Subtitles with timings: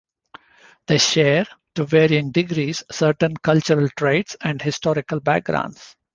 [0.87, 1.45] They share,
[1.75, 5.95] to varying degrees, certain cultural traits and historical backgrounds.